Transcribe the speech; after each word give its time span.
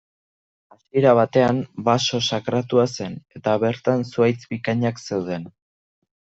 Hasiera 0.75 1.11
batean, 1.17 1.59
baso 1.89 2.21
sakratua 2.37 2.87
zen 2.95 3.19
eta 3.41 3.53
bertan 3.65 4.03
zuhaitz 4.09 4.39
bikainak 4.55 5.05
zeuden. 5.05 5.47